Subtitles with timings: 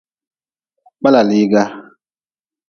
[0.97, 1.63] Kpalaliga.